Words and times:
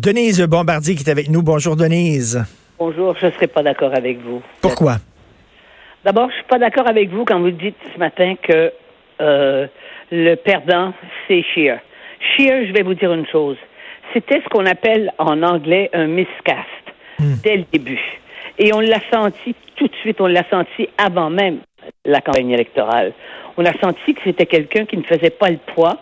Denise 0.00 0.40
Bombardier 0.46 0.94
qui 0.94 1.04
est 1.04 1.10
avec 1.10 1.28
nous. 1.28 1.42
Bonjour 1.42 1.76
Denise. 1.76 2.42
Bonjour, 2.78 3.14
je 3.20 3.26
ne 3.26 3.32
serai 3.32 3.48
pas 3.48 3.62
d'accord 3.62 3.94
avec 3.94 4.18
vous. 4.22 4.40
Pourquoi? 4.62 4.96
D'abord, 6.06 6.30
je 6.30 6.36
suis 6.36 6.44
pas 6.44 6.58
d'accord 6.58 6.88
avec 6.88 7.10
vous 7.10 7.26
quand 7.26 7.38
vous 7.38 7.50
dites 7.50 7.76
ce 7.92 7.98
matin 7.98 8.34
que 8.42 8.72
euh, 9.20 9.66
le 10.10 10.34
perdant, 10.36 10.94
c'est 11.28 11.42
Shear. 11.54 11.80
Shear, 12.18 12.64
je 12.66 12.72
vais 12.72 12.80
vous 12.80 12.94
dire 12.94 13.12
une 13.12 13.26
chose. 13.26 13.58
C'était 14.14 14.40
ce 14.40 14.48
qu'on 14.48 14.64
appelle 14.64 15.12
en 15.18 15.42
anglais 15.42 15.90
un 15.92 16.06
miscast 16.06 16.66
dès 17.44 17.58
le 17.58 17.64
début. 17.70 18.00
Et 18.58 18.72
on 18.72 18.80
l'a 18.80 19.00
senti 19.12 19.54
tout 19.76 19.86
de 19.86 19.94
suite, 19.96 20.18
on 20.22 20.28
l'a 20.28 20.48
senti 20.48 20.88
avant 20.96 21.28
même 21.28 21.58
la 22.06 22.22
campagne 22.22 22.52
électorale. 22.52 23.12
On 23.58 23.66
a 23.66 23.78
senti 23.78 24.14
que 24.14 24.20
c'était 24.24 24.46
quelqu'un 24.46 24.86
qui 24.86 24.96
ne 24.96 25.02
faisait 25.02 25.28
pas 25.28 25.50
le 25.50 25.58
poids, 25.74 25.98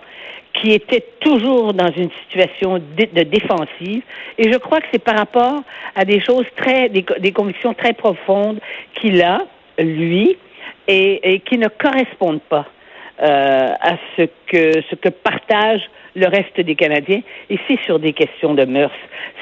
qui 0.60 0.72
était 0.72 1.04
toujours 1.20 1.72
dans 1.72 1.90
une 1.96 2.10
situation 2.22 2.78
de, 2.78 3.22
défensive. 3.22 4.02
Et 4.38 4.52
je 4.52 4.58
crois 4.58 4.80
que 4.80 4.86
c'est 4.92 5.02
par 5.02 5.16
rapport 5.16 5.62
à 5.94 6.04
des 6.04 6.20
choses 6.20 6.46
très, 6.56 6.88
des, 6.88 7.32
convictions 7.32 7.74
très 7.74 7.92
profondes 7.92 8.60
qu'il 8.94 9.22
a, 9.22 9.38
lui, 9.78 10.36
et, 10.86 11.34
et 11.34 11.40
qui 11.40 11.58
ne 11.58 11.68
correspondent 11.68 12.42
pas 12.48 12.66
euh, 13.20 13.68
à 13.80 13.96
ce 14.16 14.22
que 14.46 14.80
ce 14.88 14.94
que 14.94 15.08
partage 15.08 15.80
le 16.14 16.28
reste 16.28 16.60
des 16.60 16.74
Canadiens. 16.74 17.20
Et 17.50 17.58
c'est 17.66 17.80
sur 17.84 17.98
des 17.98 18.12
questions 18.12 18.54
de 18.54 18.64
mœurs, 18.64 18.92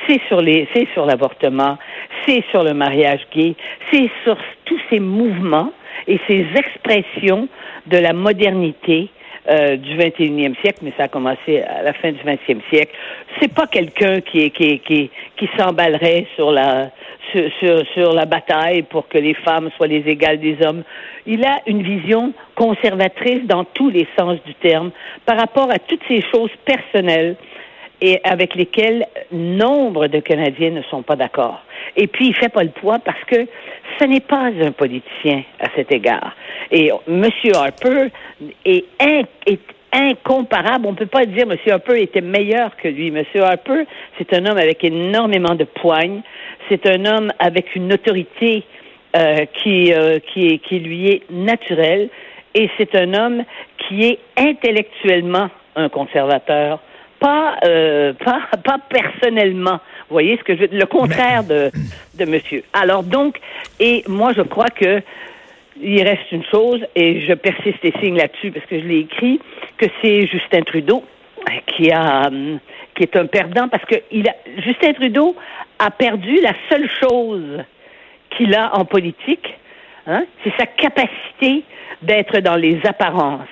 c'est 0.07 0.21
sur 0.29 0.41
les, 0.41 0.67
c'est 0.75 0.89
sur 0.95 1.07
l'avortement, 1.07 1.79
c'est 2.27 2.43
sur 2.51 2.63
le 2.63 2.73
mariage 2.73 3.21
gay, 3.35 3.55
c'est 3.93 4.11
sur 4.25 4.37
tous 4.65 4.81
ces 4.91 4.99
mouvements 4.99 5.73
et 6.09 6.19
ces 6.27 6.47
expressions 6.57 7.49
de 7.87 7.99
la 7.99 8.13
modernité 8.13 9.11
euh, 9.49 9.77
du 9.77 9.97
21e 9.97 10.55
siècle, 10.61 10.81
mais 10.83 10.93
ça 10.97 11.05
a 11.05 11.09
commencé 11.09 11.63
à 11.63 11.83
la 11.83 11.93
fin 11.93 12.11
du 12.11 12.19
20e 12.19 12.61
siècle. 12.71 12.95
C'est 13.41 13.53
pas 13.53 13.67
quelqu'un 13.67 14.21
qui, 14.21 14.51
qui, 14.51 14.81
qui, 14.81 15.11
qui 15.37 15.49
s'emballerait 15.57 16.27
sur 16.35 16.51
la 16.51 16.91
sur, 17.33 17.51
sur, 17.59 17.87
sur, 17.93 18.13
la 18.13 18.25
bataille 18.25 18.83
pour 18.83 19.09
que 19.09 19.19
les 19.19 19.35
femmes 19.35 19.71
soient 19.77 19.89
les 19.89 20.05
égales 20.07 20.39
des 20.39 20.57
hommes. 20.65 20.85
Il 21.27 21.45
a 21.45 21.57
une 21.67 21.83
vision 21.83 22.33
conservatrice 22.55 23.45
dans 23.47 23.65
tous 23.65 23.91
les 23.91 24.07
sens 24.17 24.39
du 24.47 24.55
terme 24.55 24.91
par 25.25 25.37
rapport 25.37 25.69
à 25.71 25.79
toutes 25.81 26.03
ces 26.07 26.23
choses 26.33 26.53
personnelles 26.65 27.37
et 28.01 28.21
avec 28.25 28.55
lesquelles 28.55 29.07
nombre 29.33 30.07
de 30.07 30.21
Canadiens 30.21 30.71
ne 30.71 30.83
sont 30.83 31.03
pas 31.03 31.17
d'accord. 31.17 31.63
Et 31.97 32.07
puis, 32.07 32.29
il 32.29 32.37
fait 32.37 32.49
pas 32.49 32.63
le 32.63 32.71
poids 32.71 32.99
parce 32.99 33.23
que 33.25 33.47
ce 33.99 34.05
n'est 34.05 34.21
pas 34.21 34.51
un 34.63 34.73
politicien 34.73 35.43
à 35.61 35.69
cet 35.75 35.93
égard. 35.93 36.35
Et 36.71 36.91
M. 37.09 37.25
Harper 37.55 38.09
est, 38.65 38.85
in, 39.01 39.23
est 39.47 39.61
incomparable. 39.93 40.87
On 40.87 40.93
ne 40.93 40.97
peut 40.97 41.07
pas 41.07 41.25
dire 41.25 41.47
M. 41.51 41.57
Harper 41.71 42.03
était 42.03 42.21
meilleur 42.21 42.77
que 42.77 42.89
lui. 42.89 43.09
M. 43.09 43.25
Harper, 43.37 43.87
c'est 44.19 44.33
un 44.35 44.45
homme 44.47 44.59
avec 44.59 44.85
énormément 44.85 45.55
de 45.55 45.65
poigne. 45.65 46.21
C'est 46.69 46.87
un 46.87 47.05
homme 47.07 47.33
avec 47.39 47.75
une 47.75 47.93
autorité 47.93 48.65
euh, 49.17 49.47
qui, 49.63 49.95
euh, 49.95 50.19
qui, 50.33 50.59
qui 50.59 50.81
lui 50.81 51.09
est 51.09 51.23
naturelle. 51.31 52.11
Et 52.55 52.69
c'est 52.77 52.95
un 52.95 53.15
homme 53.15 53.45
qui 53.79 54.05
est 54.05 54.19
intellectuellement 54.37 55.49
un 55.77 55.89
conservateur, 55.91 56.81
pas, 57.19 57.57
euh, 57.65 58.13
pas, 58.13 58.43
pas 58.65 58.79
personnellement. 58.89 59.81
Vous 60.09 60.15
voyez 60.15 60.37
ce 60.39 60.45
que 60.45 60.55
je 60.55 60.61
veux 60.63 60.69
Le 60.73 60.87
contraire 60.87 61.45
de, 61.45 61.71
de 62.19 62.25
monsieur. 62.25 62.63
Alors 62.73 63.03
donc, 63.03 63.39
et 63.81 64.05
moi 64.09 64.33
je 64.37 64.43
crois 64.43 64.69
que 64.69 65.03
il 65.81 66.03
reste 66.03 66.33
une 66.33 66.45
chose, 66.45 66.81
et 66.95 67.21
je 67.27 67.35
persiste 67.35 67.85
et 67.85 67.93
signe 68.01 68.17
là-dessus 68.17 68.51
parce 68.51 68.65
que 68.67 68.81
je 68.81 68.87
l'ai 68.87 69.01
écrit, 69.01 69.41
que 69.77 69.87
c'est 70.01 70.27
Justin 70.27 70.63
Trudeau 70.63 71.05
qui 71.67 71.91
a 71.93 72.31
qui 72.95 73.03
est 73.03 73.17
un 73.17 73.27
perdant 73.27 73.69
parce 73.69 73.85
que 73.85 73.97
il 74.11 74.27
a, 74.29 74.35
Justin 74.59 74.95
Trudeau 74.95 75.37
a 75.79 75.91
perdu 75.91 76.41
la 76.41 76.53
seule 76.71 76.89
chose 77.01 77.63
qu'il 78.31 78.55
a 78.55 78.75
en 78.77 78.85
politique, 78.85 79.55
hein, 80.07 80.25
c'est 80.43 80.53
sa 80.59 80.67
capacité 80.67 81.63
d'être 82.03 82.41
dans 82.41 82.57
les 82.57 82.81
apparences. 82.87 83.49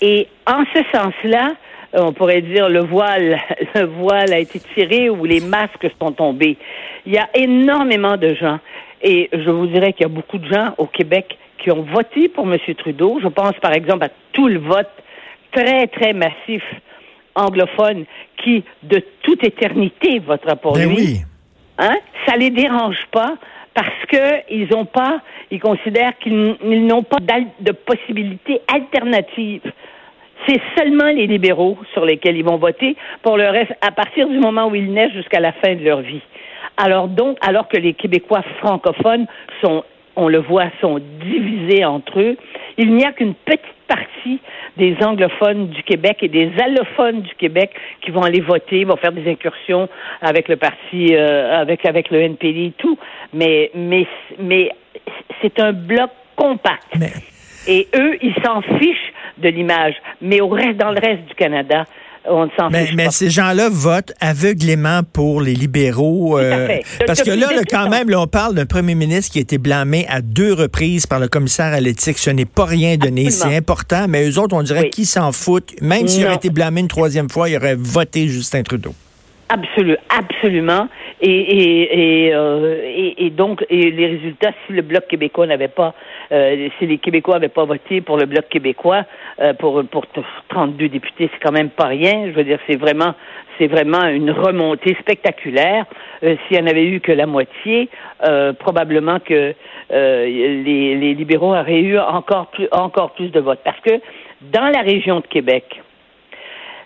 Et 0.00 0.28
en 0.46 0.64
ce 0.74 0.82
sens-là, 0.92 1.54
on 1.96 2.12
pourrait 2.12 2.42
dire 2.42 2.68
le 2.68 2.80
voile, 2.80 3.40
le 3.74 3.84
voile 3.84 4.32
a 4.32 4.38
été 4.38 4.60
tiré 4.74 5.10
ou 5.10 5.24
les 5.24 5.40
masques 5.40 5.88
sont 6.00 6.12
tombés. 6.12 6.56
Il 7.06 7.12
y 7.12 7.18
a 7.18 7.28
énormément 7.34 8.16
de 8.16 8.34
gens, 8.34 8.58
et 9.02 9.28
je 9.32 9.50
vous 9.50 9.66
dirais 9.66 9.92
qu'il 9.92 10.02
y 10.02 10.10
a 10.10 10.14
beaucoup 10.14 10.38
de 10.38 10.48
gens 10.48 10.74
au 10.78 10.86
Québec 10.86 11.36
qui 11.58 11.70
ont 11.70 11.82
voté 11.82 12.28
pour 12.28 12.44
M. 12.52 12.58
Trudeau. 12.76 13.18
Je 13.22 13.28
pense 13.28 13.54
par 13.60 13.72
exemple 13.72 14.04
à 14.04 14.10
tout 14.32 14.48
le 14.48 14.58
vote 14.58 14.90
très, 15.52 15.86
très 15.86 16.12
massif 16.12 16.62
anglophone 17.34 18.04
qui, 18.42 18.64
de 18.82 19.02
toute 19.22 19.44
éternité, 19.44 20.18
votera 20.18 20.56
pour 20.56 20.74
Ben 20.74 20.88
lui. 20.88 20.96
oui. 20.96 21.16
Hein? 21.78 21.96
Ça 22.26 22.36
les 22.36 22.50
dérange 22.50 22.96
pas 23.12 23.36
parce 23.74 24.06
que 24.08 24.50
ils 24.50 24.74
ont 24.74 24.86
pas, 24.86 25.20
ils 25.50 25.60
considèrent 25.60 26.16
qu'ils 26.18 26.56
ils 26.64 26.86
n'ont 26.86 27.02
pas 27.02 27.18
de 27.60 27.72
possibilités 27.72 28.60
alternatives. 28.72 29.70
C'est 30.46 30.60
seulement 30.78 31.06
les 31.08 31.26
libéraux 31.26 31.78
sur 31.92 32.04
lesquels 32.04 32.36
ils 32.36 32.44
vont 32.44 32.56
voter 32.58 32.96
pour 33.22 33.36
le 33.36 33.48
reste, 33.48 33.72
à 33.80 33.90
partir 33.90 34.28
du 34.28 34.38
moment 34.38 34.68
où 34.68 34.74
ils 34.74 34.92
naissent 34.92 35.12
jusqu'à 35.12 35.40
la 35.40 35.52
fin 35.52 35.74
de 35.74 35.84
leur 35.84 36.00
vie. 36.00 36.22
Alors 36.76 37.08
donc, 37.08 37.38
alors 37.40 37.68
que 37.68 37.76
les 37.78 37.94
Québécois 37.94 38.42
francophones 38.60 39.26
sont, 39.62 39.82
on 40.14 40.28
le 40.28 40.38
voit, 40.38 40.66
sont 40.80 41.00
divisés 41.24 41.84
entre 41.84 42.20
eux, 42.20 42.36
il 42.76 42.94
n'y 42.94 43.04
a 43.04 43.12
qu'une 43.12 43.34
petite 43.34 43.62
partie 43.88 44.40
des 44.76 44.96
anglophones 45.02 45.68
du 45.68 45.82
Québec 45.84 46.18
et 46.22 46.28
des 46.28 46.50
allophones 46.62 47.22
du 47.22 47.34
Québec 47.36 47.70
qui 48.02 48.10
vont 48.10 48.22
aller 48.22 48.40
voter, 48.40 48.84
vont 48.84 48.96
faire 48.96 49.12
des 49.12 49.28
incursions 49.30 49.88
avec 50.20 50.48
le 50.48 50.56
parti, 50.56 51.14
euh, 51.14 51.60
avec 51.60 51.86
avec 51.86 52.10
le 52.10 52.20
NPD 52.20 52.66
et 52.66 52.72
tout. 52.76 52.98
Mais 53.32 53.70
mais 53.74 54.06
mais 54.38 54.70
c'est 55.40 55.58
un 55.60 55.72
bloc 55.72 56.10
compact. 56.36 56.84
Mais- 56.98 57.12
Et 57.68 57.88
eux, 57.96 58.16
ils 58.22 58.34
s'en 58.44 58.60
fichent 58.62 59.05
de 59.38 59.48
l'image. 59.48 59.94
Mais 60.20 60.40
au 60.40 60.48
reste, 60.48 60.76
dans 60.78 60.90
le 60.90 61.00
reste 61.00 61.26
du 61.26 61.34
Canada, 61.34 61.84
on 62.28 62.46
ne 62.46 62.50
s'en 62.58 62.70
Mais, 62.70 62.88
mais 62.96 63.10
ces 63.10 63.30
gens-là 63.30 63.68
votent 63.70 64.12
aveuglément 64.20 65.02
pour 65.12 65.40
les 65.40 65.54
libéraux. 65.54 66.38
euh, 66.38 66.78
parce 67.06 67.22
que 67.22 67.30
là, 67.30 67.48
quand 67.70 67.88
même, 67.88 68.10
là, 68.10 68.20
on 68.20 68.26
parle 68.26 68.54
d'un 68.54 68.66
premier 68.66 68.96
ministre 68.96 69.32
qui 69.32 69.38
a 69.38 69.42
été 69.42 69.58
blâmé 69.58 70.06
à 70.08 70.20
deux 70.22 70.52
reprises 70.52 71.06
par 71.06 71.20
le 71.20 71.28
commissaire 71.28 71.72
à 71.72 71.78
l'éthique. 71.80 72.18
Ce 72.18 72.30
n'est 72.30 72.44
pas 72.44 72.64
rien 72.64 72.96
donné. 72.96 73.26
Absolument. 73.26 73.50
C'est 73.52 73.56
important, 73.56 74.06
mais 74.08 74.28
eux 74.28 74.38
autres, 74.40 74.56
on 74.56 74.62
dirait 74.62 74.82
Oui. 74.84 74.90
qu'ils 74.90 75.06
s'en 75.06 75.30
foutent. 75.30 75.80
Même 75.80 76.08
s'il 76.08 76.24
aurait 76.26 76.34
été 76.34 76.50
blâmé 76.50 76.80
une 76.80 76.88
troisième 76.88 77.28
fois, 77.30 77.48
il 77.48 77.56
aurait 77.56 77.76
voté 77.78 78.26
Justin 78.26 78.62
Trudeau. 78.64 78.94
Absolu, 79.48 79.96
absolument. 80.10 80.88
Et, 81.20 81.30
et, 81.30 82.26
et, 82.26 82.34
euh, 82.34 82.82
et, 82.84 83.26
et 83.26 83.30
donc, 83.30 83.64
et 83.70 83.92
les 83.92 84.06
résultats, 84.08 84.50
si 84.66 84.72
le 84.72 84.82
Bloc 84.82 85.06
québécois 85.08 85.46
n'avait 85.46 85.68
pas, 85.68 85.94
euh, 86.32 86.68
si 86.78 86.86
les 86.86 86.98
Québécois 86.98 87.34
n'avaient 87.34 87.48
pas 87.48 87.64
voté 87.64 88.00
pour 88.00 88.16
le 88.16 88.26
Bloc 88.26 88.48
québécois, 88.48 89.04
euh, 89.40 89.52
pour, 89.54 89.82
pour 89.84 90.06
t- 90.08 90.20
32 90.48 90.88
députés, 90.88 91.30
c'est 91.32 91.40
quand 91.42 91.52
même 91.52 91.70
pas 91.70 91.86
rien. 91.86 92.26
Je 92.26 92.32
veux 92.32 92.44
dire, 92.44 92.58
c'est 92.66 92.76
vraiment, 92.76 93.14
c'est 93.58 93.66
vraiment 93.66 94.04
une 94.06 94.30
remontée 94.30 94.96
spectaculaire. 95.00 95.86
Euh, 96.22 96.36
S'il 96.48 96.58
y 96.58 96.60
en 96.62 96.66
avait 96.66 96.86
eu 96.86 97.00
que 97.00 97.12
la 97.12 97.26
moitié, 97.26 97.88
euh, 98.26 98.52
probablement 98.52 99.18
que 99.20 99.54
les, 99.90 100.94
les 100.96 101.14
libéraux 101.14 101.54
auraient 101.54 101.80
eu 101.80 101.98
encore 101.98 102.48
plus, 102.48 102.68
encore 102.72 103.12
plus 103.12 103.28
de 103.30 103.40
votes. 103.40 103.60
Parce 103.64 103.80
que 103.80 104.00
dans 104.40 104.68
la 104.68 104.80
région 104.80 105.20
de 105.20 105.26
Québec, 105.26 105.80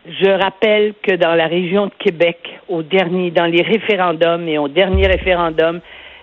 je 0.06 0.28
rappelle 0.30 0.94
que 1.02 1.14
dans 1.14 1.34
la 1.34 1.46
région 1.46 1.86
de 1.86 1.92
Québec, 1.98 2.38
au 2.68 2.82
dernier, 2.82 3.30
dans 3.30 3.44
les 3.46 3.62
référendums 3.62 4.48
et 4.48 4.58
au 4.58 4.68
dernier 4.68 5.06
référendum, 5.06 5.80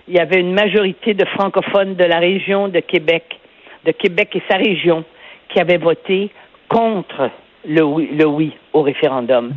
il 0.08 0.14
y 0.14 0.18
avait 0.18 0.40
une 0.40 0.52
majorité 0.54 1.14
de 1.14 1.24
francophones 1.26 1.94
de 1.94 2.04
la 2.04 2.18
région 2.18 2.68
de 2.68 2.80
Québec, 2.80 3.38
de 3.84 3.92
Québec 3.92 4.30
et 4.34 4.42
sa 4.50 4.56
région, 4.56 5.04
qui 5.48 5.60
avaient 5.60 5.76
voté 5.78 6.30
contre 6.68 7.30
le 7.66 7.82
oui, 7.82 8.08
le 8.12 8.26
oui 8.26 8.52
au 8.72 8.82
référendum. 8.82 9.52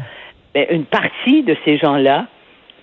Mais 0.55 0.67
une 0.71 0.85
partie 0.85 1.43
de 1.43 1.55
ces 1.65 1.77
gens-là 1.77 2.27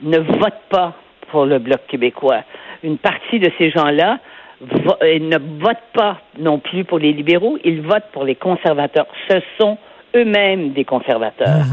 ne 0.01 0.19
votent 0.19 0.65
pas 0.71 0.95
pour 1.31 1.45
le 1.45 1.59
Bloc 1.59 1.81
québécois. 1.89 2.43
Une 2.83 2.97
partie 2.99 3.39
de 3.39 3.51
ces 3.59 3.71
gens-là 3.71 4.19
vo- 4.61 4.97
euh, 5.03 5.19
ne 5.19 5.37
votent 5.63 5.77
pas 5.93 6.19
non 6.39 6.59
plus 6.59 6.85
pour 6.85 6.99
les 6.99 7.13
libéraux, 7.13 7.59
ils 7.65 7.83
votent 7.83 8.11
pour 8.13 8.25
les 8.25 8.35
conservateurs. 8.37 9.07
Ce 9.29 9.41
sont 9.61 9.77
eux-mêmes 10.17 10.71
des 10.73 10.85
conservateurs. 10.85 11.65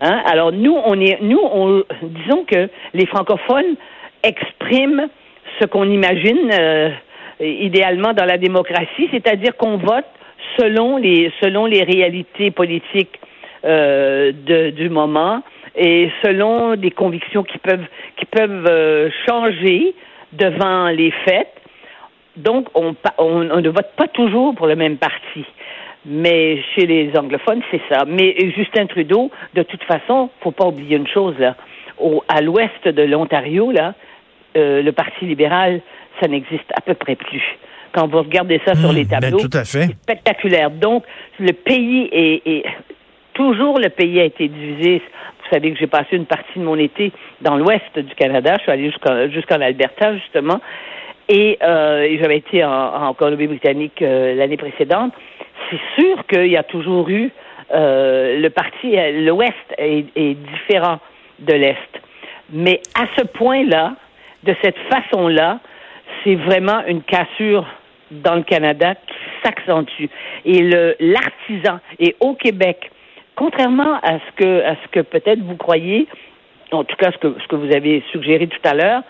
Hein? 0.00 0.22
Alors 0.24 0.52
nous, 0.52 0.76
on 0.86 0.98
est, 1.00 1.18
nous, 1.20 1.40
on, 1.42 1.82
disons 2.02 2.44
que 2.44 2.70
les 2.94 3.04
francophones 3.06 3.74
expriment 4.22 5.08
ce 5.58 5.66
qu'on 5.66 5.88
imagine 5.90 6.50
euh, 6.52 6.90
idéalement 7.40 8.12
dans 8.12 8.24
la 8.24 8.38
démocratie, 8.38 9.08
c'est-à-dire 9.10 9.56
qu'on 9.56 9.76
vote 9.76 10.06
selon 10.58 10.96
les 10.96 11.32
selon 11.40 11.66
les 11.66 11.82
réalités 11.82 12.50
politiques 12.50 13.18
euh, 13.64 14.32
de, 14.32 14.70
du 14.70 14.88
moment 14.88 15.42
et 15.76 16.10
selon 16.24 16.76
des 16.76 16.90
convictions 16.90 17.42
qui 17.42 17.58
peuvent 17.58 17.86
qui 18.16 18.26
peuvent 18.26 18.66
euh, 18.68 19.10
changer 19.28 19.94
devant 20.32 20.88
les 20.88 21.10
faits. 21.24 21.48
Donc, 22.36 22.68
on, 22.74 22.94
on, 23.18 23.50
on 23.50 23.60
ne 23.60 23.68
vote 23.68 23.90
pas 23.96 24.08
toujours 24.08 24.54
pour 24.54 24.66
le 24.66 24.76
même 24.76 24.96
parti. 24.96 25.44
Mais 26.06 26.62
chez 26.74 26.86
les 26.86 27.10
anglophones, 27.18 27.60
c'est 27.70 27.82
ça. 27.90 28.04
Mais 28.06 28.34
Justin 28.56 28.86
Trudeau, 28.86 29.30
de 29.54 29.62
toute 29.62 29.82
façon, 29.84 30.30
faut 30.40 30.52
pas 30.52 30.66
oublier 30.66 30.96
une 30.96 31.08
chose 31.08 31.34
là. 31.38 31.56
au, 31.98 32.22
à 32.28 32.40
l'ouest 32.40 32.88
de 32.88 33.02
l'Ontario, 33.02 33.70
là, 33.70 33.94
euh, 34.56 34.82
le 34.82 34.92
Parti 34.92 35.24
libéral, 35.24 35.80
ça 36.20 36.28
n'existe 36.28 36.70
à 36.76 36.80
peu 36.80 36.94
près 36.94 37.16
plus. 37.16 37.42
Quand 37.92 38.06
vous 38.08 38.18
regardez 38.18 38.60
ça 38.64 38.74
sur 38.74 38.92
Hmm, 38.92 38.96
les 38.96 39.04
ben, 39.04 39.20
tableaux, 39.20 39.38
tout 39.40 39.50
à 39.52 39.64
fait. 39.64 39.86
c'est 39.86 39.92
spectaculaire. 40.02 40.70
Donc, 40.70 41.04
le 41.38 41.52
pays 41.52 42.08
est, 42.12 42.42
est- 42.46 42.64
toujours 43.34 43.78
le 43.78 43.88
pays 43.88 44.20
a 44.20 44.24
été 44.24 44.48
divisé. 44.48 44.98
Vous 44.98 45.56
savez 45.56 45.72
que 45.72 45.78
j'ai 45.78 45.86
passé 45.88 46.16
une 46.16 46.26
partie 46.26 46.58
de 46.58 46.64
mon 46.64 46.76
été 46.76 47.10
dans 47.40 47.56
l'ouest 47.56 47.98
du 47.98 48.14
Canada. 48.14 48.54
Je 48.58 48.62
suis 48.62 48.70
allée 48.70 48.86
jusqu'en 48.90 49.28
jusqu'en 49.30 49.60
Alberta, 49.60 50.14
justement. 50.16 50.60
Et, 51.28 51.58
euh, 51.62 52.02
et 52.02 52.18
j'avais 52.18 52.38
été 52.38 52.64
en, 52.64 52.70
en 53.08 53.14
Colombie-Britannique 53.14 54.02
euh, 54.02 54.34
l'année 54.34 54.56
précédente. 54.56 55.12
C'est 55.70 55.80
sûr 56.02 56.26
qu'il 56.26 56.46
y 56.48 56.56
a 56.56 56.62
toujours 56.64 57.08
eu 57.08 57.30
euh, 57.72 58.40
le 58.40 58.50
parti, 58.50 58.96
l'Ouest 59.24 59.54
est, 59.78 60.06
est 60.16 60.34
différent 60.34 60.98
de 61.38 61.52
l'Est. 61.54 62.00
Mais 62.52 62.80
à 63.00 63.06
ce 63.16 63.24
point-là, 63.26 63.94
de 64.44 64.54
cette 64.62 64.78
façon-là, 64.90 65.60
c'est 66.24 66.34
vraiment 66.34 66.84
une 66.86 67.02
cassure 67.02 67.66
dans 68.10 68.34
le 68.34 68.42
Canada 68.42 68.94
qui 68.94 69.14
s'accentue. 69.44 70.06
Et 70.44 70.62
l'artisan, 70.98 71.78
et 71.98 72.16
au 72.20 72.34
Québec, 72.34 72.90
contrairement 73.36 73.94
à 74.02 74.18
ce 74.18 74.36
que, 74.36 74.64
à 74.64 74.74
ce 74.74 74.88
que 74.90 75.00
peut-être 75.00 75.40
vous 75.40 75.56
croyez, 75.56 76.06
en 76.72 76.84
tout 76.84 76.96
cas 76.96 77.10
ce 77.12 77.18
que, 77.18 77.36
ce 77.40 77.48
que 77.48 77.56
vous 77.56 77.72
avez 77.74 78.02
suggéré 78.12 78.46
tout 78.46 78.68
à 78.68 78.74
l'heure, 78.74 79.02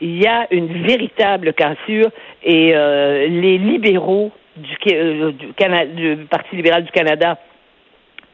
il 0.00 0.20
y 0.20 0.26
a 0.26 0.46
une 0.50 0.84
véritable 0.84 1.52
cassure 1.54 2.10
et 2.42 2.74
euh, 2.74 3.28
les 3.28 3.58
libéraux 3.58 4.32
du, 4.56 4.76
euh, 4.92 5.32
du, 5.32 6.16
du 6.16 6.24
Parti 6.26 6.56
libéral 6.56 6.84
du 6.84 6.90
Canada 6.90 7.38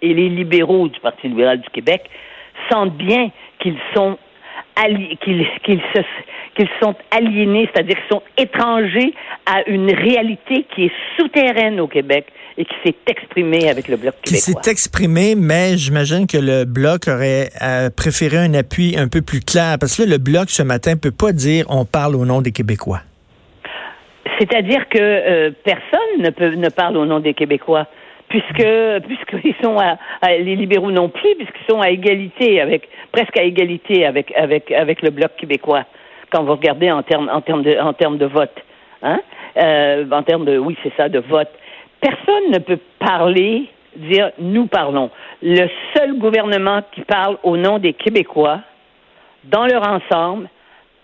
et 0.00 0.14
les 0.14 0.28
libéraux 0.28 0.88
du 0.88 0.98
Parti 1.00 1.28
libéral 1.28 1.60
du 1.60 1.68
Québec 1.70 2.08
sentent 2.70 2.96
bien 2.96 3.30
qu'ils 3.58 3.78
sont 3.94 4.18
qu'ils 5.24 5.80
se 5.94 6.00
qu'ils 6.56 6.68
sont 6.82 6.94
aliénés, 7.10 7.68
c'est-à-dire 7.72 7.96
qu'ils 7.96 8.16
sont 8.16 8.22
étrangers 8.36 9.14
à 9.46 9.62
une 9.68 9.92
réalité 9.92 10.66
qui 10.74 10.86
est 10.86 10.92
souterraine 11.16 11.78
au 11.78 11.86
Québec 11.86 12.26
et 12.56 12.64
qui 12.64 12.74
s'est 12.84 12.96
exprimée 13.06 13.70
avec 13.70 13.86
le 13.86 13.96
Bloc 13.96 14.14
Qui 14.22 14.34
québécois. 14.34 14.62
s'est 14.62 14.70
exprimé, 14.70 15.34
mais 15.36 15.76
j'imagine 15.76 16.26
que 16.26 16.38
le 16.38 16.64
Bloc 16.64 17.06
aurait 17.06 17.50
euh, 17.62 17.90
préféré 17.96 18.38
un 18.38 18.54
appui 18.54 18.96
un 18.98 19.06
peu 19.06 19.22
plus 19.22 19.40
clair. 19.40 19.76
Parce 19.78 19.96
que 19.96 20.02
là, 20.02 20.08
le 20.08 20.18
Bloc, 20.18 20.50
ce 20.50 20.64
matin, 20.64 20.96
peut 20.96 21.12
pas 21.12 21.32
dire 21.32 21.66
on 21.68 21.84
parle 21.84 22.16
au 22.16 22.24
nom 22.26 22.40
des 22.40 22.50
Québécois. 22.50 23.00
C'est-à-dire 24.40 24.88
que 24.88 24.98
euh, 24.98 25.50
personne 25.64 26.22
ne 26.22 26.30
peut 26.30 26.54
ne 26.54 26.68
parle 26.68 26.96
au 26.96 27.06
nom 27.06 27.20
des 27.20 27.34
Québécois, 27.34 27.86
puisque 28.28 28.66
puisqu'ils 29.06 29.54
sont 29.62 29.78
à, 29.78 29.96
à- 30.22 30.36
les 30.36 30.56
libéraux 30.56 30.90
non 30.90 31.08
plus, 31.08 31.34
puisqu'ils 31.36 31.70
sont 31.70 31.80
à 31.80 31.90
égalité 31.90 32.60
avec 32.60 32.88
presque 33.12 33.36
à 33.38 33.42
égalité 33.42 34.06
avec 34.06 34.32
avec 34.36 34.70
avec 34.72 35.02
le 35.02 35.10
bloc 35.10 35.32
québécois. 35.36 35.84
Quand 36.30 36.42
vous 36.44 36.52
regardez 36.52 36.90
en 36.90 37.02
termes 37.02 37.30
en 37.32 37.40
termes 37.40 37.62
de 37.62 37.78
en 37.78 37.92
termes 37.92 38.18
de 38.18 38.26
vote, 38.26 38.54
hein, 39.02 39.20
euh, 39.56 40.04
en 40.10 40.22
termes 40.22 40.44
de 40.44 40.58
oui 40.58 40.76
c'est 40.82 40.92
ça 40.96 41.08
de 41.08 41.20
vote, 41.20 41.48
personne 42.00 42.50
ne 42.52 42.58
peut 42.58 42.78
parler 42.98 43.64
dire 43.96 44.30
nous 44.38 44.66
parlons. 44.66 45.10
Le 45.42 45.66
seul 45.96 46.18
gouvernement 46.18 46.82
qui 46.92 47.00
parle 47.02 47.38
au 47.42 47.56
nom 47.56 47.78
des 47.78 47.94
Québécois 47.94 48.60
dans 49.44 49.66
leur 49.66 49.82
ensemble, 49.88 50.48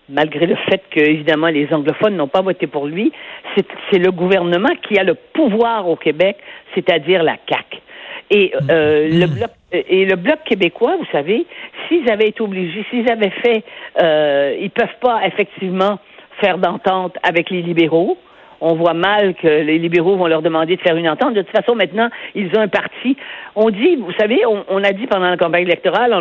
malgré 0.08 0.46
le 0.46 0.56
fait 0.68 0.82
que, 0.90 1.00
évidemment, 1.00 1.48
les 1.48 1.72
anglophones 1.72 2.16
n'ont 2.16 2.28
pas 2.28 2.42
voté 2.42 2.66
pour 2.66 2.86
lui, 2.86 3.12
c'est 3.56 3.98
le 3.98 4.10
gouvernement 4.10 4.74
qui 4.86 4.98
a 4.98 5.04
le 5.04 5.14
pouvoir 5.14 5.88
au 5.88 5.96
Québec, 5.96 6.36
c'est-à-dire 6.74 7.22
la 7.22 7.36
CAQ. 7.48 7.78
Et 8.30 8.52
euh, 8.70 9.08
le 9.10 9.26
bloc 9.26 9.50
et 9.72 10.04
le 10.04 10.16
bloc 10.16 10.38
québécois, 10.44 10.96
vous 10.98 11.06
savez, 11.12 11.46
s'ils 11.88 12.08
avaient 12.10 12.28
été 12.28 12.40
obligés, 12.40 12.84
s'ils 12.90 13.10
avaient 13.10 13.32
fait, 13.42 13.64
euh, 14.00 14.56
ils 14.60 14.70
peuvent 14.70 14.98
pas 15.00 15.26
effectivement 15.26 15.98
faire 16.40 16.58
d'entente 16.58 17.16
avec 17.22 17.50
les 17.50 17.60
libéraux. 17.60 18.16
On 18.66 18.76
voit 18.76 18.94
mal 18.94 19.34
que 19.34 19.46
les 19.46 19.78
libéraux 19.78 20.16
vont 20.16 20.26
leur 20.26 20.40
demander 20.40 20.76
de 20.76 20.80
faire 20.80 20.96
une 20.96 21.06
entente. 21.06 21.34
De 21.34 21.42
toute 21.42 21.54
façon, 21.54 21.74
maintenant, 21.74 22.08
ils 22.34 22.46
ont 22.56 22.60
un 22.60 22.68
parti. 22.68 23.14
On 23.54 23.68
dit, 23.68 23.96
vous 23.96 24.12
savez, 24.18 24.40
on, 24.46 24.82
a 24.82 24.92
dit 24.92 25.06
pendant 25.06 25.28
la 25.28 25.36
campagne 25.36 25.64
électorale, 25.64 26.14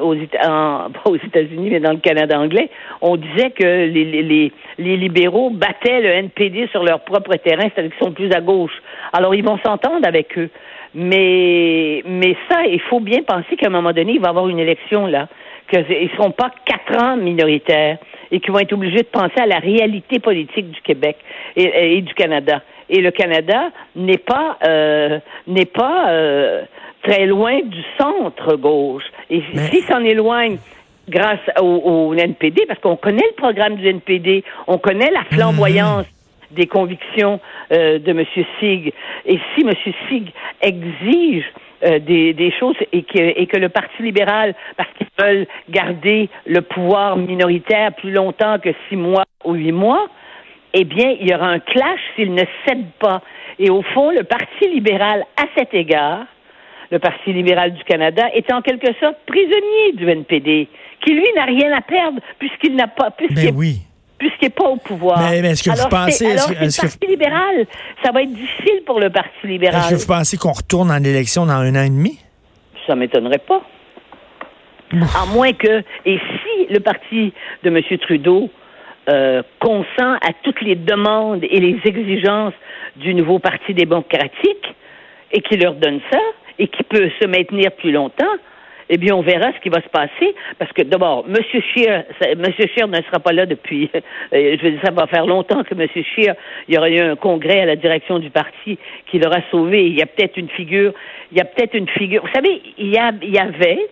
aux, 0.00 0.14
pas 0.32 1.10
aux 1.10 1.16
États-Unis, 1.16 1.70
mais 1.70 1.80
dans 1.80 1.90
le 1.90 1.98
Canada 1.98 2.38
anglais, 2.38 2.70
on 3.00 3.16
disait 3.16 3.50
que 3.50 3.86
les 3.86 4.96
libéraux 4.96 5.50
battaient 5.50 6.00
le 6.00 6.10
NPD 6.10 6.68
sur 6.68 6.84
leur 6.84 7.00
propre 7.00 7.34
terrain, 7.34 7.64
c'est-à-dire 7.74 7.90
qu'ils 7.96 8.06
sont 8.06 8.12
plus 8.12 8.30
à 8.30 8.40
gauche. 8.40 8.80
Alors, 9.12 9.34
ils 9.34 9.44
vont 9.44 9.58
s'entendre 9.64 10.06
avec 10.06 10.38
eux. 10.38 10.50
Mais, 10.94 12.02
mais 12.06 12.36
ça, 12.48 12.64
il 12.64 12.80
faut 12.80 13.00
bien 13.00 13.22
penser 13.22 13.56
qu'à 13.56 13.66
un 13.66 13.70
moment 13.70 13.92
donné, 13.92 14.12
il 14.12 14.20
va 14.20 14.28
y 14.28 14.30
avoir 14.30 14.48
une 14.48 14.60
élection, 14.60 15.06
là, 15.06 15.26
qu'ils 15.70 16.02
ne 16.02 16.08
seront 16.16 16.30
pas 16.30 16.50
quatre 16.64 17.02
ans 17.02 17.16
minoritaires 17.16 17.98
et 18.30 18.40
qu'ils 18.40 18.52
vont 18.52 18.58
être 18.58 18.72
obligés 18.72 18.98
de 19.02 19.08
penser 19.10 19.38
à 19.40 19.46
la 19.46 19.58
réalité 19.58 20.18
politique 20.18 20.70
du 20.70 20.80
Québec 20.82 21.16
et, 21.56 21.96
et 21.96 22.00
du 22.02 22.12
Canada. 22.14 22.62
Et 22.90 23.00
le 23.00 23.10
Canada 23.10 23.70
n'est 23.96 24.18
pas 24.18 24.58
euh, 24.66 25.18
n'est 25.46 25.66
pas 25.66 26.10
euh, 26.10 26.62
très 27.02 27.26
loin 27.26 27.60
du 27.62 27.82
centre 27.98 28.56
gauche. 28.56 29.04
Et 29.30 29.42
Mais- 29.54 29.62
s'il 29.68 29.84
s'en 29.84 30.02
éloigne 30.04 30.58
grâce 31.08 31.38
au, 31.60 31.64
au 31.64 32.14
NPD, 32.14 32.64
parce 32.66 32.80
qu'on 32.80 32.96
connaît 32.96 33.24
le 33.30 33.36
programme 33.36 33.76
du 33.76 33.86
NPD, 33.88 34.44
on 34.66 34.78
connaît 34.78 35.10
la 35.10 35.24
flamboyance 35.24 36.06
des 36.50 36.66
convictions 36.66 37.40
euh, 37.72 37.98
de 37.98 38.10
M. 38.10 38.24
Sig. 38.60 38.92
Et 39.26 39.38
si 39.54 39.62
M. 39.62 39.72
Sig 40.08 40.32
exige 40.62 41.44
euh, 41.84 41.98
des, 42.00 42.52
choses 42.58 42.76
et 42.92 43.02
que, 43.02 43.56
le 43.56 43.68
Parti 43.68 44.02
libéral, 44.02 44.54
parce 44.76 44.88
qu'ils 44.98 45.06
veulent 45.18 45.46
garder 45.70 46.28
le 46.46 46.60
pouvoir 46.60 47.16
minoritaire 47.16 47.94
plus 47.94 48.12
longtemps 48.12 48.58
que 48.58 48.70
six 48.88 48.96
mois 48.96 49.24
ou 49.44 49.52
huit 49.54 49.72
mois, 49.72 50.08
eh 50.74 50.84
bien, 50.84 51.14
il 51.20 51.30
y 51.30 51.34
aura 51.34 51.48
un 51.48 51.60
clash 51.60 52.00
s'ils 52.16 52.34
ne 52.34 52.42
cèdent 52.66 52.92
pas. 52.98 53.22
Et 53.58 53.70
au 53.70 53.82
fond, 53.82 54.10
le 54.10 54.24
Parti 54.24 54.68
libéral, 54.72 55.24
à 55.36 55.44
cet 55.56 55.72
égard, 55.74 56.26
le 56.90 56.98
Parti 56.98 57.32
libéral 57.32 57.72
du 57.74 57.84
Canada, 57.84 58.28
est 58.34 58.52
en 58.52 58.60
quelque 58.60 58.92
sorte 59.00 59.16
prisonnier 59.26 59.92
du 59.94 60.08
NPD, 60.08 60.68
qui 61.04 61.12
lui 61.12 61.26
n'a 61.36 61.44
rien 61.44 61.72
à 61.72 61.80
perdre 61.80 62.20
puisqu'il 62.38 62.74
n'a 62.74 62.88
pas, 62.88 63.10
Ben 63.30 63.54
oui. 63.54 63.82
Puisqu'il 64.18 64.46
n'est 64.46 64.50
pas 64.50 64.68
au 64.68 64.76
pouvoir. 64.76 65.18
Mais- 65.20 65.40
mais 65.42 65.50
est-ce 65.50 65.62
que 65.62 65.70
vous 65.70 65.88
pensez- 65.88 66.36
c'est 66.36 66.52
le 66.54 66.66
que- 66.70 66.80
Parti 66.82 67.06
libéral, 67.08 67.66
ça 68.04 68.10
va 68.12 68.22
être 68.22 68.32
difficile 68.32 68.82
pour 68.86 69.00
le 69.00 69.10
Parti 69.10 69.30
libéral. 69.46 69.80
Est-ce 69.80 69.90
que 69.90 70.00
vous 70.08 70.14
pensez 70.14 70.36
qu'on 70.36 70.52
retourne 70.52 70.90
en 70.90 71.02
élection 71.02 71.46
dans 71.46 71.52
un 71.54 71.74
an 71.76 71.82
et 71.84 71.88
demi? 71.90 72.18
Ça 72.86 72.94
m'étonnerait 72.94 73.38
pas. 73.38 73.62
À 74.92 75.26
moins 75.26 75.52
que, 75.52 75.82
et 76.06 76.18
si 76.18 76.72
le 76.72 76.80
parti 76.80 77.32
de 77.62 77.68
M. 77.68 77.82
Trudeau 78.00 78.48
euh, 79.10 79.42
consent 79.60 80.14
à 80.22 80.32
toutes 80.42 80.62
les 80.62 80.76
demandes 80.76 81.44
et 81.44 81.60
les 81.60 81.78
exigences 81.84 82.54
du 82.96 83.14
nouveau 83.14 83.38
Parti 83.38 83.74
démocratique 83.74 84.74
et 85.30 85.42
qui 85.42 85.56
leur 85.58 85.74
donne 85.74 86.00
ça 86.10 86.18
et 86.58 86.68
qui 86.68 86.82
peut 86.84 87.10
se 87.20 87.26
maintenir 87.26 87.70
plus 87.72 87.92
longtemps, 87.92 88.24
eh 88.88 88.96
bien, 88.96 89.14
on 89.14 89.22
verra 89.22 89.52
ce 89.52 89.60
qui 89.60 89.68
va 89.68 89.80
se 89.82 89.88
passer. 89.88 90.34
Parce 90.58 90.72
que, 90.72 90.82
d'abord, 90.82 91.24
M. 91.28 91.36
Scheer, 91.42 92.04
M. 92.20 92.44
Scheer 92.56 92.88
ne 92.88 93.00
sera 93.02 93.18
pas 93.18 93.32
là 93.32 93.46
depuis, 93.46 93.90
euh, 93.94 94.56
je 94.58 94.62
veux 94.62 94.70
dire, 94.72 94.80
ça 94.84 94.92
va 94.92 95.06
faire 95.06 95.26
longtemps 95.26 95.62
que 95.64 95.74
M. 95.74 95.86
Scheer, 95.88 96.34
il 96.68 96.74
y 96.74 96.78
aura 96.78 96.90
eu 96.90 97.00
un 97.00 97.16
congrès 97.16 97.60
à 97.60 97.66
la 97.66 97.76
direction 97.76 98.18
du 98.18 98.30
parti 98.30 98.78
qui 99.10 99.18
l'aura 99.18 99.40
sauvé. 99.50 99.86
Il 99.86 99.98
y 99.98 100.02
a 100.02 100.06
peut-être 100.06 100.36
une 100.36 100.48
figure, 100.48 100.92
il 101.32 101.38
y 101.38 101.40
a 101.40 101.44
peut-être 101.44 101.74
une 101.74 101.88
figure. 101.88 102.22
Vous 102.22 102.32
savez, 102.34 102.62
il 102.78 102.88
y, 102.88 102.98
a, 102.98 103.12
il 103.22 103.34
y 103.34 103.38
avait, 103.38 103.88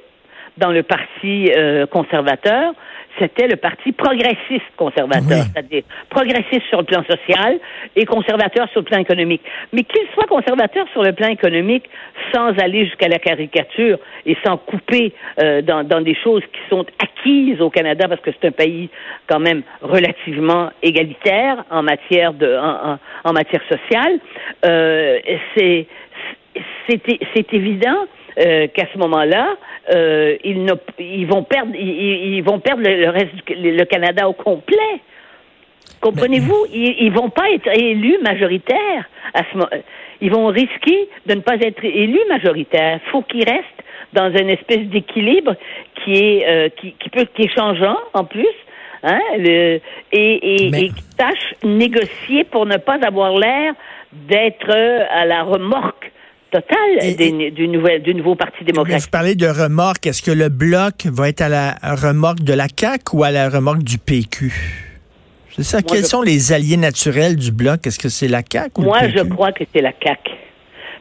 dans 0.56 0.70
le 0.72 0.82
parti 0.82 1.50
euh, 1.56 1.86
conservateur, 1.86 2.72
c'était 3.18 3.46
le 3.48 3.56
parti 3.56 3.92
progressiste 3.92 4.66
conservateur, 4.76 5.38
Oui. 5.40 5.46
c'est-à-dire 5.54 5.82
progressiste 6.10 6.66
sur 6.68 6.80
le 6.80 6.84
plan 6.84 7.02
social 7.04 7.58
et 7.94 8.04
conservateur 8.04 8.68
sur 8.72 8.80
le 8.80 8.84
plan 8.84 8.98
économique. 8.98 9.40
Mais 9.72 9.84
qu'il 9.84 10.06
soit 10.12 10.26
conservateur 10.26 10.86
sur 10.92 11.02
le 11.02 11.12
plan 11.14 11.28
économique 11.28 11.84
sans 12.34 12.48
aller 12.58 12.84
jusqu'à 12.84 13.08
la 13.08 13.18
caricature 13.18 13.98
et 14.26 14.36
sans 14.44 14.58
couper 14.58 15.14
euh, 15.42 15.62
dans, 15.62 15.82
dans 15.82 16.02
des 16.02 16.14
choses 16.14 16.42
qui 16.52 16.60
sont 16.68 16.84
acquises 17.02 17.60
au 17.62 17.70
Canada, 17.70 18.06
parce 18.06 18.20
que 18.20 18.30
c'est 18.38 18.48
un 18.48 18.52
pays 18.52 18.90
quand 19.28 19.40
même 19.40 19.62
relativement 19.80 20.70
égalitaire 20.82 21.64
en 21.70 21.82
matière 21.82 22.34
de 22.34 22.54
en, 22.54 22.92
en- 22.92 22.98
en 23.24 23.32
matière 23.32 23.62
sociale, 23.68 24.18
euh, 24.66 25.18
c'est 25.56 25.86
c'est 26.86 27.00
c'est 27.34 27.54
évident 27.54 28.06
euh, 28.38 28.66
qu'à 28.68 28.86
ce 28.92 28.98
moment-là, 28.98 29.56
euh, 29.94 30.36
ils, 30.44 31.26
vont 31.26 31.42
perdre, 31.42 31.72
ils, 31.74 31.88
ils- 31.88 32.34
ils 32.36 32.42
vont 32.44 32.58
perdre 32.60 32.82
le, 32.82 32.96
le 33.00 33.08
reste 33.10 33.34
du 33.34 33.72
le 33.72 33.84
Canada 33.84 34.28
au 34.28 34.32
complet. 34.32 35.00
Comprenez-vous? 36.00 36.66
Ils, 36.72 36.96
ils 37.06 37.12
vont 37.12 37.30
pas 37.30 37.50
être 37.50 37.68
élus 37.68 38.18
majoritaires 38.22 39.04
à 39.34 39.42
ce 39.50 39.56
moment. 39.56 39.70
Ils 40.20 40.30
vont 40.30 40.46
risquer 40.46 41.08
de 41.26 41.34
ne 41.34 41.40
pas 41.40 41.54
être 41.56 41.84
élus 41.84 42.20
majoritaires. 42.28 43.00
Faut 43.10 43.22
qu'ils 43.22 43.44
restent 43.44 43.64
dans 44.12 44.30
une 44.34 44.50
espèce 44.50 44.86
d'équilibre 44.86 45.54
qui 45.96 46.12
est 46.14 46.46
euh, 46.48 46.68
qui, 46.70 46.92
qui 46.92 47.08
peut 47.10 47.26
qui 47.34 47.42
est 47.42 47.54
changeant 47.54 47.96
en 48.14 48.24
plus. 48.24 48.46
Hein, 49.02 49.20
le, 49.38 49.80
et, 50.12 50.64
et, 50.66 50.70
Mais- 50.70 50.80
et 50.84 50.88
qui 50.88 51.04
tâche 51.16 51.54
négocier 51.62 52.44
pour 52.44 52.66
ne 52.66 52.76
pas 52.76 52.98
avoir 53.06 53.32
l'air 53.38 53.74
d'être 54.12 54.70
à 55.10 55.26
la 55.26 55.42
remorque 55.42 56.10
totale 56.50 57.16
des, 57.16 57.50
du, 57.50 57.68
nouvel, 57.68 58.02
du 58.02 58.14
nouveau 58.14 58.34
Parti 58.34 58.64
démocratique. 58.64 59.04
Vous 59.04 59.10
parlez 59.10 59.34
de 59.34 59.46
remorque. 59.46 60.06
Est-ce 60.06 60.22
que 60.22 60.30
le 60.30 60.48
bloc 60.48 61.06
va 61.06 61.28
être 61.28 61.42
à 61.42 61.48
la 61.48 61.74
remorque 61.82 62.40
de 62.40 62.52
la 62.52 62.66
CAQ 62.68 63.16
ou 63.16 63.24
à 63.24 63.30
la 63.30 63.48
remorque 63.48 63.82
du 63.82 63.98
PQ? 63.98 64.52
C'est 65.50 65.62
ça. 65.62 65.82
Quels 65.82 66.04
sont 66.04 66.22
les 66.22 66.52
alliés 66.52 66.76
naturels 66.76 67.36
du 67.36 67.50
bloc? 67.50 67.86
Est-ce 67.86 67.98
que 67.98 68.08
c'est 68.08 68.28
la 68.28 68.42
CAQ 68.42 68.80
ou 68.80 68.82
Moi, 68.82 69.02
le 69.02 69.08
PQ? 69.08 69.18
je 69.18 69.24
crois 69.24 69.52
que 69.52 69.64
c'est 69.74 69.80
la 69.80 69.92
CAQ. 70.02 70.32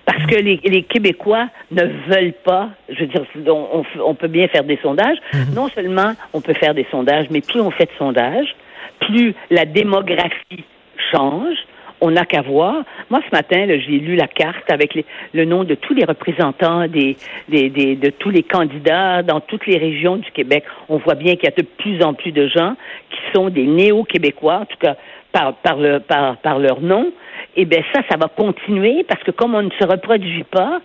Parce 0.05 0.23
que 0.27 0.35
les, 0.35 0.61
les, 0.63 0.83
Québécois 0.83 1.49
ne 1.71 1.83
veulent 2.07 2.35
pas, 2.43 2.69
je 2.89 3.01
veux 3.01 3.07
dire, 3.07 3.25
on, 3.47 3.83
on 4.05 4.13
peut 4.13 4.27
bien 4.27 4.47
faire 4.47 4.63
des 4.63 4.77
sondages. 4.83 5.17
Mm-hmm. 5.33 5.53
Non 5.55 5.67
seulement 5.69 6.13
on 6.33 6.41
peut 6.41 6.53
faire 6.53 6.75
des 6.75 6.85
sondages, 6.91 7.25
mais 7.31 7.41
plus 7.41 7.59
on 7.59 7.71
fait 7.71 7.85
de 7.85 7.97
sondages, 7.97 8.55
plus 8.99 9.33
la 9.49 9.65
démographie 9.65 10.63
change. 11.11 11.57
On 12.01 12.11
n'a 12.11 12.25
qu'à 12.25 12.41
voir. 12.41 12.83
Moi, 13.09 13.21
ce 13.25 13.35
matin, 13.35 13.65
j'ai 13.67 13.99
lu 13.99 14.15
la 14.15 14.27
carte 14.27 14.69
avec 14.69 14.97
le 15.33 15.45
nom 15.45 15.63
de 15.63 15.75
tous 15.75 15.93
les 15.93 16.05
représentants 16.05 16.87
des, 16.87 17.15
de 17.49 18.09
tous 18.09 18.29
les 18.29 18.43
candidats 18.43 19.23
dans 19.23 19.39
toutes 19.39 19.65
les 19.65 19.77
régions 19.77 20.17
du 20.17 20.29
Québec. 20.31 20.65
On 20.89 20.97
voit 20.97 21.15
bien 21.15 21.35
qu'il 21.35 21.45
y 21.45 21.47
a 21.47 21.55
de 21.55 21.67
plus 21.77 22.03
en 22.03 22.13
plus 22.13 22.31
de 22.31 22.47
gens 22.47 22.75
qui 23.09 23.19
sont 23.33 23.49
des 23.49 23.65
néo-québécois, 23.65 24.59
en 24.61 24.65
tout 24.65 24.77
cas 24.79 24.95
par, 25.31 25.53
par, 25.55 25.77
le, 25.77 25.99
par, 25.99 26.37
par 26.37 26.59
leur 26.59 26.81
nom. 26.81 27.11
Eh 27.57 27.65
bien, 27.65 27.81
ça, 27.93 28.01
ça 28.09 28.17
va 28.17 28.27
continuer 28.27 29.03
parce 29.03 29.23
que 29.23 29.31
comme 29.31 29.55
on 29.55 29.63
ne 29.63 29.71
se 29.71 29.85
reproduit 29.85 30.45
pas, 30.45 30.81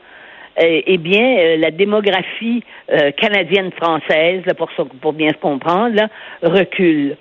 eh, 0.61 0.83
eh 0.87 0.99
bien, 0.99 1.39
euh, 1.39 1.57
la 1.57 1.71
démographie 1.71 2.63
euh, 2.91 3.13
canadienne-française, 3.13 4.43
pour, 4.57 4.69
pour 5.01 5.13
bien 5.13 5.31
se 5.31 5.39
comprendre, 5.39 6.03
recule. 6.43 7.17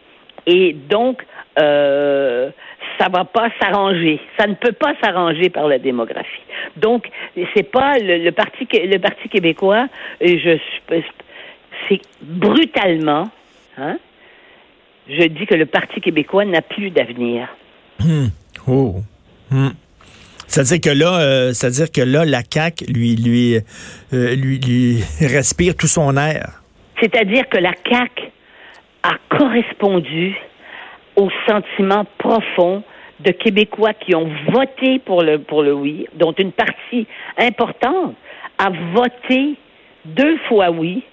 Et 0.46 0.74
donc, 0.74 1.26
euh, 1.60 2.50
ça 2.98 3.08
va 3.10 3.26
pas 3.26 3.50
s'arranger. 3.62 4.20
Ça 4.38 4.48
ne 4.48 4.56
peut 4.56 4.72
pas 4.72 4.94
s'arranger 5.02 5.50
par 5.50 5.68
la 5.68 5.80
démographie. 5.80 6.42
Donc, 6.78 7.10
c'est 7.56 7.70
pas 7.70 7.98
le, 7.98 8.32
parti 8.32 8.68
le 8.72 8.98
parti 8.98 9.30
québécois. 9.30 9.88
Je 10.22 10.58
c'est 11.88 12.02
brutalement. 12.22 13.30
Hein, 13.78 13.98
je 15.08 15.24
dis 15.28 15.46
que 15.46 15.56
le 15.56 15.66
parti 15.66 16.02
québécois 16.02 16.46
n'a 16.46 16.62
plus 16.62 16.90
d'avenir. 16.92 17.48
Hum. 18.02 18.30
Oh. 18.68 18.96
Hum. 19.52 19.74
C'est-à-dire 20.48 20.82
que 20.82 20.90
là, 20.90 21.20
euh, 21.20 21.54
c'est-à-dire 21.54 21.92
que 21.92 22.02
là, 22.02 22.26
la 22.26 22.44
CAC 22.44 22.84
lui 22.88 23.16
lui, 23.16 23.60
euh, 24.14 24.36
lui 24.36 24.60
lui 24.60 25.04
respire 25.22 25.76
tout 25.76 25.88
son 25.88 26.18
air. 26.18 26.62
C'est-à-dire 27.00 27.48
que 27.50 27.58
la 27.58 27.74
CAC 27.74 28.32
a 29.04 29.16
correspondu 29.30 30.36
au 31.16 31.30
sentiment 31.48 32.06
profond 32.18 32.84
de 33.20 33.32
Québécois 33.32 33.94
qui 33.94 34.16
ont 34.16 34.30
voté 34.50 35.00
pour 35.00 35.24
le, 35.24 35.40
pour 35.40 35.64
le 35.64 35.74
oui, 35.74 36.08
dont 36.16 36.34
une 36.34 36.52
partie 36.52 37.08
importante 37.38 38.16
a 38.58 38.70
voté 38.94 39.56
deux 40.06 40.38
fois 40.48 40.72
oui, 40.72 41.04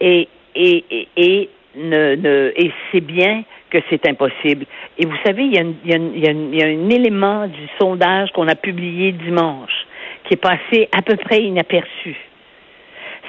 et, 0.00 0.28
et, 0.54 1.08
et, 1.16 1.50
ne, 1.76 2.14
ne, 2.14 2.52
et 2.56 2.72
c'est 2.90 3.00
bien 3.00 3.44
que 3.70 3.78
c'est 3.90 4.06
impossible. 4.08 4.64
Et 4.98 5.06
vous 5.06 5.16
savez, 5.24 5.44
il 5.44 5.54
y, 5.54 5.58
a 5.58 5.62
il, 5.62 5.90
y 5.90 5.94
a 5.94 5.96
il, 5.96 6.18
y 6.18 6.28
a 6.28 6.32
il 6.32 6.54
y 6.54 6.62
a 6.62 6.66
un 6.66 6.90
élément 6.90 7.46
du 7.46 7.68
sondage 7.78 8.30
qu'on 8.32 8.48
a 8.48 8.54
publié 8.54 9.12
dimanche 9.12 9.86
qui 10.24 10.34
est 10.34 10.36
passé 10.36 10.88
à 10.96 11.02
peu 11.02 11.16
près 11.16 11.42
inaperçu. 11.42 12.16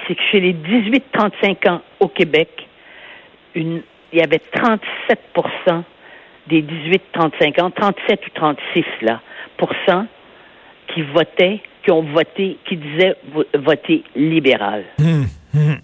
C'est 0.06 0.14
que 0.14 0.22
chez 0.30 0.40
les 0.40 0.54
18-35 0.54 1.70
ans 1.70 1.80
au 2.00 2.08
Québec, 2.08 2.48
une, 3.54 3.82
il 4.12 4.18
y 4.18 4.22
avait 4.22 4.40
37% 4.54 5.82
des 6.48 6.62
18-35 6.62 7.62
ans, 7.62 7.70
37 7.70 8.26
ou 8.26 8.30
36 8.34 8.84
là, 9.02 9.20
qui 10.88 11.02
votaient, 11.02 11.60
qui 11.84 11.90
ont 11.92 12.02
voté, 12.02 12.58
qui 12.66 12.76
disaient 12.76 13.16
voter 13.54 14.02
libéral. 14.16 14.84
Hum, 14.98 15.26
hum. 15.54 15.76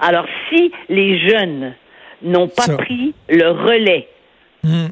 Alors, 0.00 0.26
si 0.48 0.72
les 0.88 1.18
jeunes 1.28 1.74
n'ont 2.22 2.48
pas 2.48 2.62
Ça. 2.64 2.76
pris 2.76 3.14
le 3.28 3.48
relais 3.50 4.08
Hum. 4.64 4.88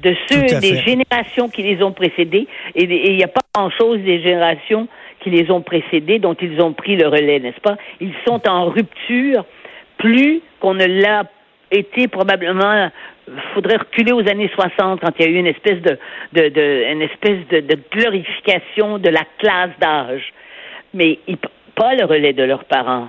de 0.00 0.14
ceux 0.28 0.60
des 0.60 0.76
générations 0.82 1.48
qui 1.48 1.62
les 1.62 1.82
ont 1.82 1.92
précédés, 1.92 2.46
et 2.74 2.82
et 2.84 3.10
il 3.12 3.16
n'y 3.16 3.24
a 3.24 3.28
pas 3.28 3.40
grand-chose 3.54 3.98
des 4.00 4.20
générations 4.22 4.88
qui 5.20 5.30
les 5.30 5.50
ont 5.50 5.62
précédés 5.62 6.18
dont 6.18 6.34
ils 6.34 6.60
ont 6.60 6.74
pris 6.74 6.96
le 6.96 7.08
relais, 7.08 7.40
n'est-ce 7.40 7.60
pas? 7.60 7.78
Ils 8.00 8.12
sont 8.26 8.46
en 8.46 8.66
rupture 8.66 9.46
plus 9.96 10.42
qu'on 10.60 10.74
ne 10.74 10.84
l'a 10.84 11.24
été 11.70 12.08
probablement 12.08 12.90
faudrait 13.54 13.76
reculer 13.76 14.12
aux 14.12 14.28
années 14.28 14.50
60 14.54 15.00
quand 15.00 15.10
il 15.18 15.24
y 15.24 15.28
a 15.28 15.30
eu 15.30 15.36
une 15.36 15.46
espèce 15.46 15.80
de, 15.82 15.98
de, 16.32 16.48
de 16.48 16.92
une 16.92 17.02
espèce 17.02 17.46
de, 17.48 17.60
de 17.60 17.78
glorification 17.90 18.98
de 18.98 19.08
la 19.08 19.24
classe 19.38 19.70
d'âge. 19.80 20.32
Mais 20.94 21.18
ils, 21.26 21.38
pas 21.76 21.94
le 21.94 22.04
relais 22.04 22.32
de 22.32 22.42
leurs 22.42 22.64
parents. 22.64 23.08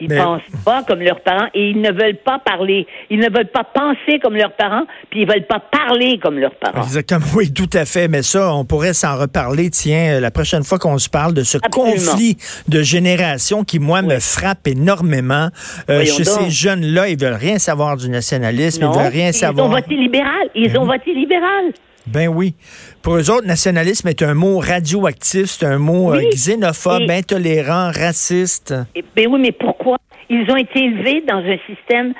Ils 0.00 0.08
Mais- 0.08 0.16
pensent 0.16 0.42
pas 0.64 0.82
comme 0.84 1.00
leurs 1.00 1.20
parents 1.20 1.48
et 1.54 1.70
ils 1.70 1.80
ne 1.80 1.90
veulent 1.90 2.18
pas 2.24 2.38
parler. 2.38 2.86
Ils 3.10 3.18
ne 3.18 3.28
veulent 3.30 3.50
pas 3.52 3.64
penser 3.64 4.18
comme 4.22 4.34
leurs 4.36 4.52
parents, 4.52 4.84
puis 5.10 5.22
ils 5.22 5.28
veulent 5.28 5.46
pas 5.46 5.58
parler 5.60 6.18
comme 6.22 6.38
leurs 6.38 6.54
parents. 6.54 6.82
Exactement, 6.82 7.24
oui, 7.34 7.52
tout 7.52 7.68
à 7.72 7.84
fait. 7.84 8.06
Mais 8.08 8.22
ça, 8.22 8.54
on 8.54 8.64
pourrait 8.64 8.94
s'en 8.94 9.16
reparler, 9.16 9.70
tiens, 9.70 10.16
euh, 10.16 10.20
la 10.20 10.30
prochaine 10.30 10.62
fois 10.62 10.78
qu'on 10.78 10.98
se 10.98 11.08
parle 11.08 11.34
de 11.34 11.42
ce 11.42 11.58
Absolument. 11.62 11.92
conflit 11.94 12.36
de 12.68 12.82
génération 12.82 13.64
qui, 13.64 13.78
moi, 13.78 14.02
me 14.02 14.18
frappe 14.20 14.66
énormément. 14.68 15.48
Euh, 15.90 16.04
chez 16.04 16.22
donc. 16.24 16.42
ces 16.44 16.50
jeunes-là, 16.50 17.08
ils 17.08 17.18
veulent 17.18 17.32
rien 17.34 17.58
savoir 17.58 17.96
du 17.96 18.08
nationalisme, 18.08 18.82
Non, 18.84 18.92
ils 18.92 18.98
veulent 19.02 19.12
rien 19.12 19.28
ils 19.28 19.34
savoir. 19.34 19.66
ont 19.66 19.70
voté 19.70 19.94
libéral. 19.94 20.48
Ils 20.54 20.76
ont 20.78 20.84
voté 20.84 21.12
libéral. 21.12 21.72
Ben 22.12 22.28
oui. 22.28 22.54
Pour 23.02 23.16
eux 23.16 23.30
autres, 23.30 23.46
nationalisme 23.46 24.08
est 24.08 24.22
un 24.22 24.34
mot 24.34 24.58
radioactif, 24.58 25.46
c'est 25.46 25.66
un 25.66 25.78
mot 25.78 26.12
euh, 26.14 26.20
xénophobe, 26.32 27.02
Et- 27.08 27.12
intolérant, 27.12 27.90
raciste. 27.94 28.74
Eh 28.94 29.04
Ben 29.16 29.26
oui, 29.28 29.40
mais 29.40 29.52
pourquoi? 29.52 29.98
Ils 30.30 30.50
ont 30.50 30.56
été 30.56 30.84
élevés 30.84 31.22
dans 31.26 31.38
un 31.38 31.56
système. 31.66 32.12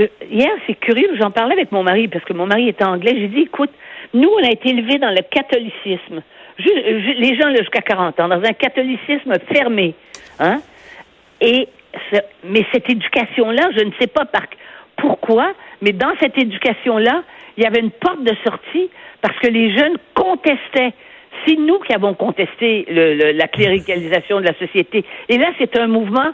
Euh, 0.00 0.06
hier, 0.30 0.50
c'est 0.66 0.74
curieux, 0.74 1.08
j'en 1.20 1.30
parlais 1.30 1.54
avec 1.54 1.72
mon 1.72 1.82
mari, 1.82 2.08
parce 2.08 2.24
que 2.24 2.32
mon 2.32 2.46
mari 2.46 2.68
est 2.68 2.82
anglais. 2.82 3.12
J'ai 3.16 3.28
dit, 3.28 3.40
écoute, 3.42 3.70
nous, 4.12 4.28
on 4.28 4.44
a 4.46 4.50
été 4.50 4.70
élevés 4.70 4.98
dans 4.98 5.10
le 5.10 5.22
catholicisme. 5.30 6.22
Ju- 6.58 7.14
les 7.18 7.36
gens 7.38 7.48
là, 7.48 7.56
jusqu'à 7.58 7.80
40 7.80 8.20
ans, 8.20 8.28
dans 8.28 8.42
un 8.42 8.52
catholicisme 8.52 9.34
fermé. 9.52 9.94
Hein? 10.38 10.60
Et 11.40 11.68
ce- 12.12 12.20
mais 12.44 12.64
cette 12.72 12.88
éducation-là, 12.90 13.70
je 13.76 13.82
ne 13.84 13.90
sais 14.00 14.06
pas 14.06 14.24
par 14.24 14.42
pourquoi, 14.96 15.52
mais 15.82 15.92
dans 15.92 16.12
cette 16.20 16.36
éducation-là, 16.38 17.22
il 17.56 17.64
y 17.64 17.66
avait 17.66 17.80
une 17.80 17.90
porte 17.90 18.22
de 18.24 18.34
sortie 18.44 18.90
parce 19.20 19.38
que 19.38 19.48
les 19.48 19.76
jeunes 19.76 19.96
contestaient. 20.14 20.92
C'est 21.46 21.56
nous 21.56 21.78
qui 21.80 21.92
avons 21.92 22.14
contesté 22.14 22.86
le- 22.88 23.14
le- 23.14 23.32
la 23.32 23.48
cléricalisation 23.48 24.40
de 24.40 24.46
la 24.46 24.54
société. 24.54 25.04
Et 25.28 25.36
là, 25.38 25.48
c'est 25.58 25.76
un 25.76 25.86
mouvement 25.88 26.30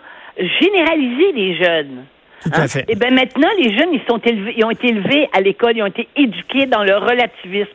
généralisé 0.60 1.32
des 1.32 1.54
jeunes. 1.56 2.04
Tout 2.42 2.50
à 2.54 2.68
fait. 2.68 2.84
Et 2.88 2.94
bien 2.94 3.10
maintenant, 3.10 3.48
les 3.58 3.76
jeunes, 3.76 3.92
ils 3.92 4.02
sont 4.08 4.18
élevés, 4.18 4.54
ils 4.56 4.64
ont 4.64 4.70
été 4.70 4.88
élevés 4.88 5.28
à 5.32 5.40
l'école, 5.40 5.76
ils 5.76 5.82
ont 5.82 5.86
été 5.86 6.08
éduqués 6.16 6.66
dans 6.66 6.82
le 6.84 6.96
relativisme. 6.96 7.68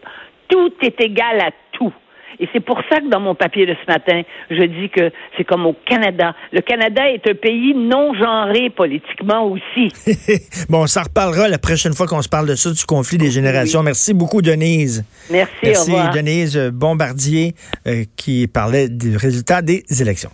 Tout 0.48 0.74
est 0.82 1.00
égal 1.02 1.40
à 1.42 1.52
tout. 1.72 1.94
Et 2.40 2.48
c'est 2.54 2.60
pour 2.60 2.80
ça 2.90 3.00
que 3.00 3.10
dans 3.10 3.20
mon 3.20 3.36
papier 3.36 3.66
de 3.66 3.74
ce 3.74 3.92
matin, 3.92 4.22
je 4.50 4.64
dis 4.64 4.90
que 4.90 5.12
c'est 5.38 5.44
comme 5.44 5.66
au 5.66 5.76
Canada. 5.86 6.36
Le 6.52 6.62
Canada 6.62 7.10
est 7.10 7.28
un 7.28 7.36
pays 7.36 7.74
non 7.74 8.14
genré 8.14 8.70
politiquement 8.70 9.46
aussi. 9.46 9.92
bon, 10.70 10.84
on 10.84 10.88
s'en 10.88 11.04
reparlera 11.04 11.48
la 11.48 11.58
prochaine 11.58 11.94
fois 11.94 12.08
qu'on 12.08 12.22
se 12.22 12.30
parle 12.30 12.48
de 12.48 12.56
ça, 12.56 12.72
du 12.72 12.86
conflit 12.86 13.18
des 13.18 13.32
générations. 13.32 13.84
Merci 13.84 14.14
beaucoup, 14.14 14.42
Denise. 14.42 15.06
Merci, 15.30 15.54
au 15.64 15.68
Merci, 15.68 15.92
revoir. 15.92 16.14
Denise 16.14 16.58
Bombardier, 16.74 17.54
euh, 17.88 18.04
qui 18.16 18.48
parlait 18.48 18.90
du 18.90 19.16
résultat 19.18 19.62
des 19.62 19.84
élections. 20.02 20.32